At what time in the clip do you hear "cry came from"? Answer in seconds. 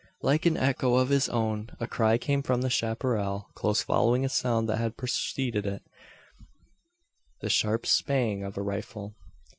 1.85-2.63